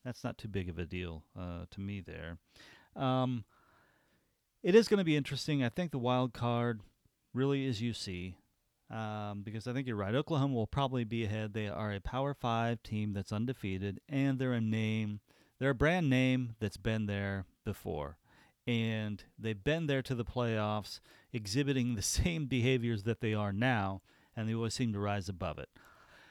[0.05, 2.39] that's not too big of a deal uh, to me there.
[2.95, 3.45] Um,
[4.63, 5.65] it is going to be interesting.
[5.65, 6.81] I think the wild card
[7.33, 8.35] really is UC.
[8.95, 10.15] Um, because I think you're right.
[10.15, 11.53] Oklahoma will probably be ahead.
[11.53, 15.19] They are a Power Five team that's undefeated, and they're a name,
[15.59, 18.19] they're a brand name that's been there before,
[18.69, 21.01] and they've been there to the playoffs,
[21.33, 24.01] exhibiting the same behaviors that they are now,
[24.37, 25.71] and they always seem to rise above it.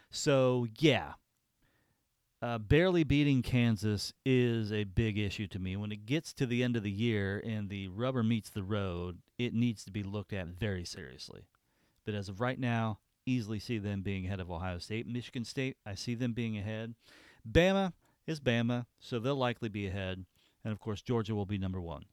[0.10, 1.16] So yeah,
[2.42, 5.76] uh, barely beating Kansas is a big issue to me.
[5.76, 9.18] When it gets to the end of the year and the rubber meets the road,
[9.38, 11.44] it needs to be looked at very seriously.
[12.06, 15.08] But as of right now, easily see them being ahead of Ohio State.
[15.08, 16.96] Michigan State, I see them being ahead.
[17.50, 17.94] Bama
[18.28, 20.26] is Bama, so they'll likely be ahead.
[20.64, 22.06] And of course, Georgia will be number one.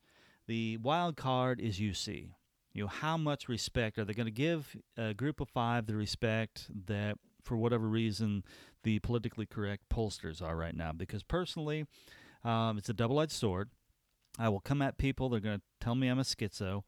[0.46, 2.30] The wild card is UC.
[2.72, 5.96] You know, how much respect are they going to give a group of five the
[5.96, 8.44] respect that, for whatever reason,
[8.84, 10.92] the politically correct pollsters are right now?
[10.92, 11.86] Because personally,
[12.44, 13.70] um, it's a double edged sword.
[14.38, 16.84] I will come at people, they're going to tell me I'm a schizo.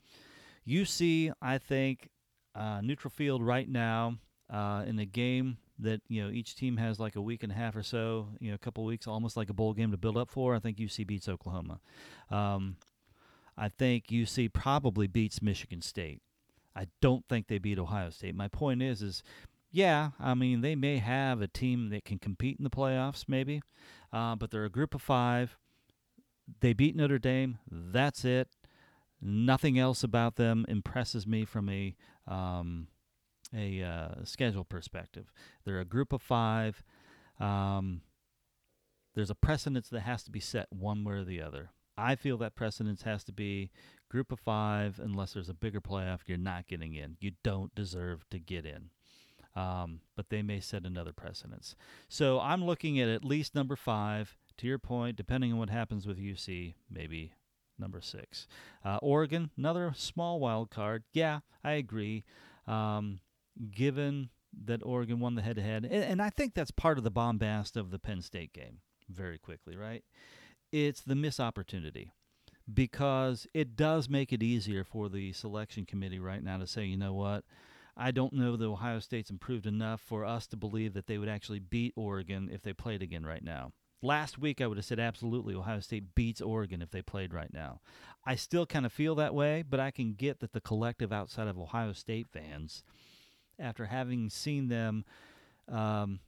[0.67, 2.09] UC, I think,
[2.55, 4.17] uh, neutral field right now
[4.53, 7.55] uh, in a game that you know each team has like a week and a
[7.55, 10.17] half or so, you know, a couple weeks, almost like a bowl game to build
[10.17, 10.55] up for.
[10.55, 11.81] I think UC beats Oklahoma.
[12.31, 12.77] Um,
[13.57, 16.21] I think UC probably beats Michigan State.
[16.75, 18.35] I don't think they beat Ohio State.
[18.35, 19.23] My point is, is
[19.71, 23.62] yeah, I mean they may have a team that can compete in the playoffs, maybe,
[24.12, 25.57] uh, but they're a group of five.
[26.61, 27.59] They beat Notre Dame.
[27.71, 28.49] That's it.
[29.21, 31.95] Nothing else about them impresses me from a
[32.27, 32.89] um,
[33.55, 35.33] a uh, schedule perspective.
[35.65, 36.83] They're a group of five.
[37.39, 38.03] Um,
[39.15, 41.71] there's a precedence that has to be set one way or the other.
[41.97, 43.71] I feel that precedence has to be
[44.09, 47.17] group of five, unless there's a bigger playoff, you're not getting in.
[47.21, 48.91] You don't deserve to get in.
[49.55, 51.75] Um, but they may set another precedence.
[52.09, 54.37] So I'm looking at at least number five.
[54.59, 57.33] To your point, depending on what happens with UC, maybe
[57.83, 58.47] number six.
[58.85, 61.05] Uh, Oregon, another small wild card.
[61.12, 62.25] Yeah, I agree.
[62.66, 63.21] Um,
[63.71, 64.31] given
[64.64, 67.77] that Oregon won the head to head, and I think that's part of the bombast
[67.77, 68.79] of the Penn State game,
[69.11, 70.05] very quickly, right?
[70.71, 72.12] It's the miss opportunity
[72.73, 76.97] because it does make it easier for the selection committee right now to say, you
[76.97, 77.45] know what?
[77.97, 81.29] I don't know that Ohio State's improved enough for us to believe that they would
[81.29, 83.73] actually beat Oregon if they played again right now.
[84.03, 87.53] Last week, I would have said absolutely Ohio State beats Oregon if they played right
[87.53, 87.81] now.
[88.25, 91.47] I still kind of feel that way, but I can get that the collective outside
[91.47, 92.83] of Ohio State fans,
[93.59, 95.05] after having seen them
[95.69, 96.19] um,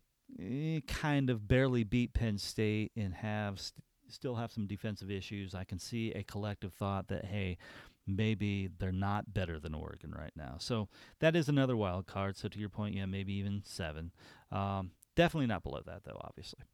[0.40, 5.54] eh, kind of barely beat Penn State and have st- still have some defensive issues,
[5.54, 7.58] I can see a collective thought that, hey,
[8.06, 10.56] maybe they're not better than Oregon right now.
[10.58, 10.88] So
[11.20, 12.36] that is another wild card.
[12.36, 14.12] So to your point, yeah, maybe even seven.
[14.52, 16.64] Um, definitely not below that, though, obviously.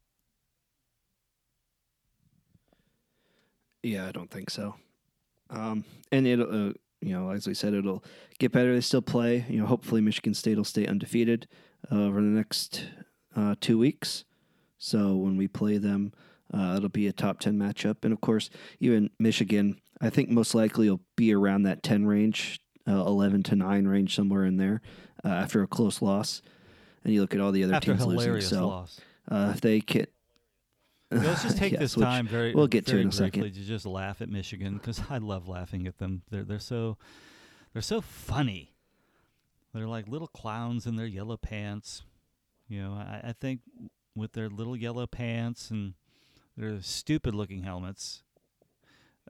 [3.83, 4.75] Yeah, I don't think so.
[5.49, 8.05] Um, and it, uh, you know, as I said, it'll
[8.39, 8.75] get better.
[8.75, 9.47] They still play.
[9.49, 11.49] You know, hopefully Michigan State will stay undefeated
[11.91, 12.87] uh, over the next
[13.35, 14.25] uh, two weeks.
[14.79, 16.13] So when we play them,
[16.53, 18.05] uh, it'll be a top ten matchup.
[18.05, 22.61] And of course, even Michigan, I think most likely will be around that ten range,
[22.87, 24.83] uh, eleven to nine range, somewhere in there,
[25.25, 26.43] uh, after a close loss.
[27.03, 28.41] And you look at all the other after teams losing.
[28.43, 28.87] So
[29.31, 30.13] if they get
[31.11, 33.43] Let's just take Yes, this time very we'll get to very in a second.
[33.43, 36.23] to just laugh at Michigan because I love laughing at them.
[36.31, 36.97] They're they're so
[37.73, 38.75] they're so funny.
[39.75, 42.03] They're like little clowns in their yellow pants.
[42.69, 43.61] You know, I, I think
[44.17, 45.95] with their little yellow pants and
[46.57, 48.23] their stupid looking helmets,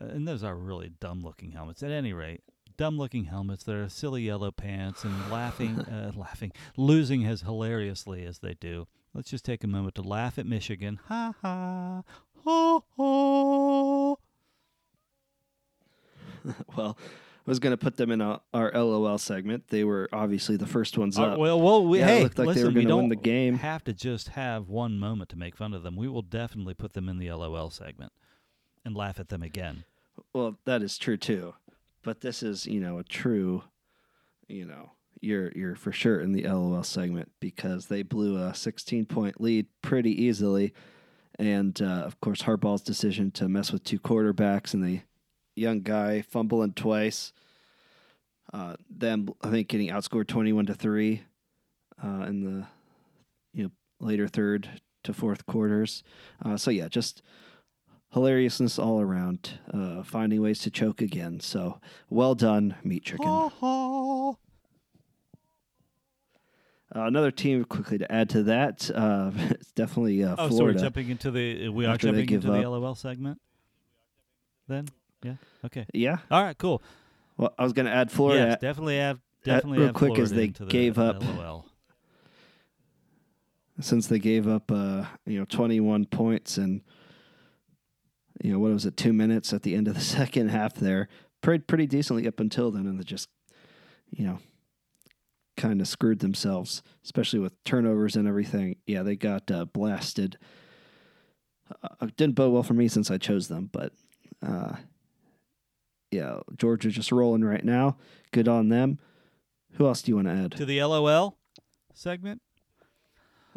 [0.01, 1.83] uh, and those are really dumb looking helmets.
[1.83, 2.43] At any rate,
[2.77, 3.65] dumb looking helmets.
[3.65, 8.87] Their silly yellow pants and laughing, uh, laughing, losing as hilariously as they do.
[9.15, 11.01] Let's just take a moment to laugh at Michigan.
[11.09, 12.03] Ha ha.
[12.45, 14.19] Ho ho.
[16.77, 19.69] well, I was going to put them in a, our LOL segment.
[19.69, 21.39] They were obviously the first ones Uh, up.
[21.39, 23.17] well, well, we, Yeah, it hey, looked like they listen, were we don't win the
[23.17, 23.55] game.
[23.59, 25.97] have to just have one moment to make fun of them.
[25.97, 28.13] We will definitely put them in the LOL segment
[28.85, 29.85] and laugh at them again.
[30.33, 31.55] Well, that is true too.
[32.03, 33.65] But this is, you know, a true,
[34.49, 39.07] you know, you're you're for sure in the LOL segment because they blew a 16
[39.07, 40.73] point lead pretty easily,
[41.39, 45.01] and uh, of course Harbaugh's decision to mess with two quarterbacks and the
[45.57, 47.33] young guy fumbling twice.
[48.53, 51.23] Uh, them, I think, getting outscored 21 to three
[52.03, 52.67] uh, in the
[53.53, 56.03] you know later third to fourth quarters.
[56.45, 57.23] Uh, so yeah, just
[58.13, 61.41] hilariousness all around, uh, finding ways to choke again.
[61.41, 63.27] So well done, Meat Chicken.
[63.27, 64.37] ho.
[66.95, 68.91] Uh, another team quickly to add to that.
[68.93, 72.69] Uh, it's definitely uh, Oh, so we're jumping into the we are jumping into the.
[72.69, 73.41] LOL segment.
[74.69, 74.89] Then,
[75.23, 75.35] yeah,
[75.67, 76.19] okay, yeah.
[76.31, 76.83] all right, cool.
[77.37, 78.51] Well, I was going to add Florida.
[78.51, 81.67] Yes, definitely have definitely add real have quick as they the gave up- LOL.
[83.81, 86.83] since they gave up uh, you know 21 points and
[88.43, 91.09] you know what was it 2 minutes at the end of the second half there
[91.43, 93.29] played pretty decently up until then and they just
[94.11, 94.39] you know
[95.61, 100.39] kind of screwed themselves especially with turnovers and everything yeah they got uh, blasted
[101.83, 103.93] uh, didn't bode well for me since I chose them but
[104.47, 104.77] uh,
[106.11, 107.97] yeah Georgia just rolling right now
[108.33, 108.99] good on them
[109.75, 111.37] who else do you want to add to the LOL
[111.95, 112.41] segment.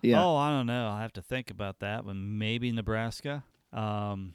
[0.01, 0.89] yeah Oh, I don't know.
[0.89, 2.05] I have to think about that.
[2.05, 3.43] But maybe Nebraska.
[3.71, 4.33] Um,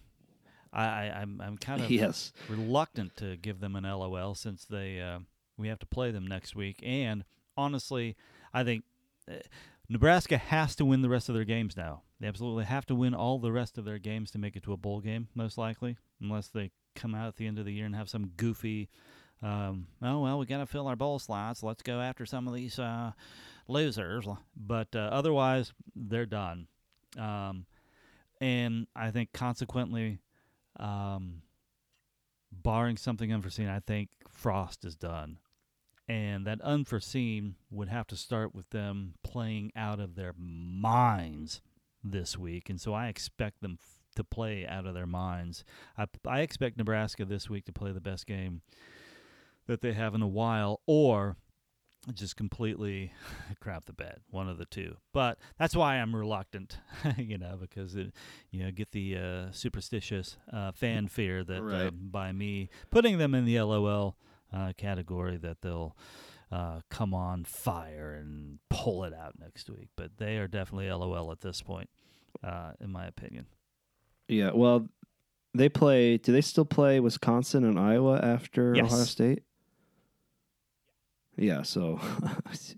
[0.72, 5.00] I, I I'm I'm kind of yes reluctant to give them an LOL since they
[5.00, 5.20] uh,
[5.57, 6.81] we have to play them next week.
[6.83, 7.24] And
[7.59, 8.16] honestly,
[8.55, 8.85] I think
[9.31, 9.35] uh,
[9.88, 12.03] Nebraska has to win the rest of their games now.
[12.21, 14.73] They absolutely have to win all the rest of their games to make it to
[14.73, 17.87] a bowl game, most likely, unless they come out at the end of the year
[17.87, 18.88] and have some goofy.
[19.42, 21.62] Um, oh well, we got to fill our bowl slots.
[21.62, 23.12] Let's go after some of these uh,
[23.68, 24.27] losers.
[24.57, 26.66] But uh, otherwise, they're done.
[27.18, 27.66] Um,
[28.40, 30.18] and I think consequently,
[30.79, 31.42] um,
[32.53, 35.38] barring something unforeseen, I think Frost is done.
[36.09, 41.61] And that unforeseen would have to start with them playing out of their minds
[42.03, 42.71] this week.
[42.71, 45.64] And so I expect them f- to play out of their minds.
[45.99, 48.62] I, I expect Nebraska this week to play the best game
[49.66, 51.37] that they have in a while, or
[52.14, 53.12] just completely
[53.61, 54.97] crap the bed, one of the two.
[55.12, 56.79] But that's why I'm reluctant,
[57.18, 58.12] you know, because it,
[58.51, 63.44] you know, get the uh, superstitious uh, fear that uh, by me putting them in
[63.44, 64.16] the LOL
[64.53, 65.97] uh, category that they'll
[66.51, 69.89] uh, come on fire and pull it out next week.
[69.97, 71.91] But they are definitely LOL at this point,
[72.43, 73.47] uh, in my opinion.
[74.29, 74.89] Yeah, well,
[75.55, 76.19] they play.
[76.19, 78.93] Do they still play Wisconsin and Iowa after Yes.
[78.93, 79.43] Ohio State?
[81.37, 81.63] Yeah.
[81.63, 82.01] So,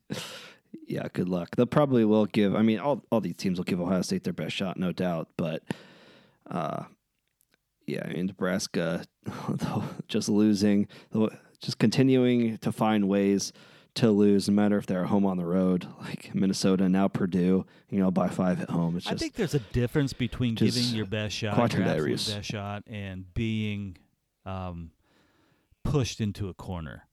[0.86, 1.08] yeah.
[1.12, 1.56] Good luck.
[1.56, 2.54] They'll probably will give.
[2.54, 5.28] I mean, all all these teams will give Ohio State their best shot, no doubt.
[5.36, 5.62] But,
[6.48, 6.84] uh,
[7.86, 8.02] yeah.
[8.06, 9.04] I mean, Nebraska,
[9.48, 10.88] though, just losing,
[11.60, 13.52] just continuing to find ways
[13.94, 17.66] to lose, no matter if they're home on the road, like Minnesota now Purdue.
[17.88, 18.96] You know, by five at home.
[18.96, 22.06] It's just, I think there's a difference between giving your best shot, your
[22.40, 23.96] best shot, and being
[24.46, 24.92] um,
[25.82, 27.08] pushed into a corner.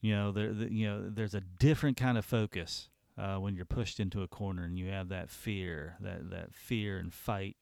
[0.00, 3.64] You know, there, the, you know, there's a different kind of focus uh, when you're
[3.64, 7.56] pushed into a corner and you have that fear, that that fear and fight,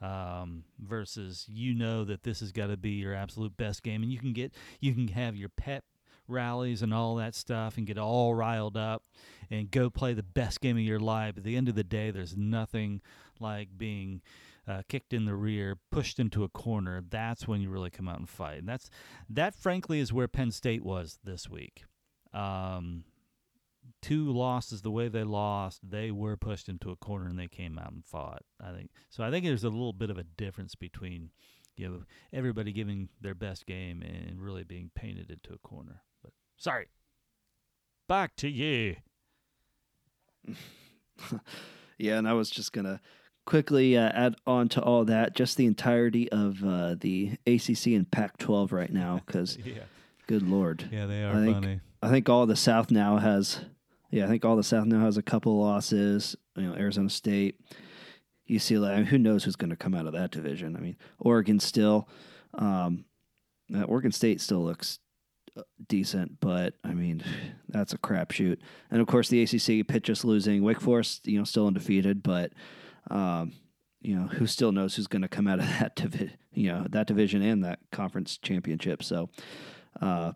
[0.00, 4.12] um, versus you know that this has got to be your absolute best game, and
[4.12, 5.84] you can get, you can have your pep
[6.28, 9.04] rallies and all that stuff and get all riled up
[9.50, 11.36] and go play the best game of your life.
[11.36, 13.00] At the end of the day, there's nothing
[13.38, 14.22] like being
[14.66, 17.02] uh, kicked in the rear, pushed into a corner.
[17.08, 18.58] That's when you really come out and fight.
[18.58, 18.90] And that's
[19.30, 21.84] that, frankly, is where Penn State was this week.
[22.34, 23.04] Um,
[24.06, 27.78] two losses the way they lost, they were pushed into a corner and they came
[27.78, 28.42] out and fought.
[28.62, 29.24] I think so.
[29.24, 31.30] I think there's a little bit of a difference between
[31.76, 32.02] you know
[32.32, 36.02] everybody giving their best game and really being painted into a corner.
[36.22, 36.86] But sorry,
[38.08, 38.96] back to you.
[41.98, 43.00] Yeah, and I was just gonna
[43.46, 48.10] quickly uh, add on to all that, just the entirety of uh, the ACC and
[48.10, 49.84] Pac-12 right now, because Yeah.
[50.26, 51.80] good lord, Yeah, they are I think- funny.
[52.02, 53.60] I think all the South now has,
[54.10, 56.36] yeah, I think all the South now has a couple losses.
[56.56, 57.60] You know, Arizona State,
[58.48, 58.92] UCLA.
[58.92, 60.76] I mean, who knows who's going to come out of that division?
[60.76, 62.08] I mean, Oregon still,
[62.54, 63.04] um,
[63.74, 65.00] uh, Oregon State still looks
[65.56, 67.24] uh, decent, but I mean,
[67.68, 68.58] that's a crapshoot.
[68.90, 70.62] And of course, the ACC Pitt just losing.
[70.62, 72.52] Wake Forest, you know, still undefeated, but
[73.10, 73.52] um,
[74.00, 76.86] you know, who still knows who's going to come out of that divi- you know,
[76.90, 79.02] that division and that conference championship.
[79.02, 79.30] So,
[80.00, 80.32] uh,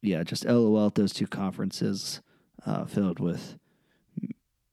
[0.00, 2.22] yeah, just LOL at those two conferences
[2.66, 3.56] uh, filled with,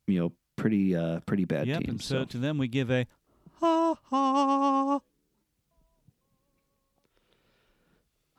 [0.08, 1.80] you know, pretty uh, pretty bad Yep.
[1.80, 1.90] teams.
[1.90, 2.26] And so so.
[2.26, 3.06] to them we give a
[3.60, 5.00] ha ha.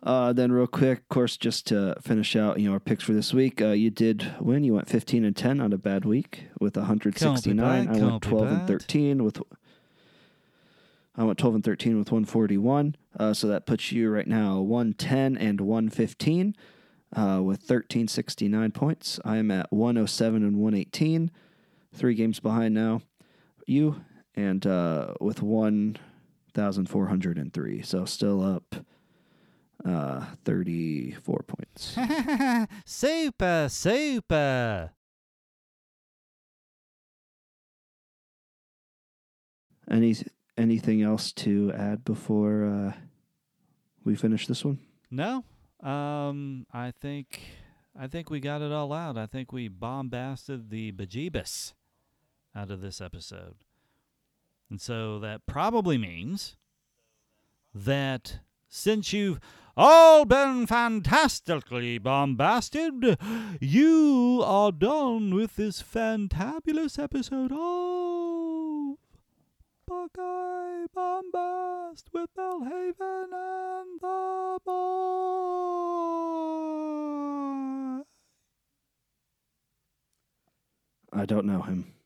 [0.01, 3.13] Uh, then real quick, of course, just to finish out, you know, our picks for
[3.13, 3.61] this week.
[3.61, 4.63] Uh, you did win.
[4.63, 7.89] You went 15 and 10 on a bad week with 169.
[7.89, 9.43] I went 12 and 13 with.
[11.17, 12.95] I went 12 and 13 with 141.
[13.19, 16.55] Uh, so that puts you right now 110 and 115
[17.17, 19.19] uh, with 1369 points.
[19.25, 21.31] I am at 107 and 118,
[21.95, 23.01] three games behind now.
[23.67, 24.03] You
[24.35, 27.83] and uh, with 1,403.
[27.83, 28.75] So still up
[29.85, 31.97] uh, 34 points.
[32.85, 34.91] super, super.
[39.91, 40.15] Any
[40.59, 42.93] anything else to add before uh,
[44.05, 44.79] we finish this one?
[45.11, 45.45] No,
[45.83, 47.41] um, I think
[47.99, 49.17] I think we got it all out.
[49.17, 51.73] I think we bombasted the bejeebus
[52.55, 53.57] out of this episode,
[54.71, 56.57] and so that probably means
[57.75, 59.41] that since you've
[59.77, 63.17] all been fantastically bombasted,
[63.61, 68.58] you are done with this fantabulous episode of
[69.89, 74.75] Buckeye Bombast with Belhaven and the boy.
[81.11, 81.98] I don't know him.